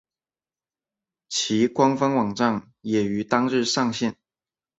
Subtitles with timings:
[1.29, 4.17] 其官方网站也于当日上线。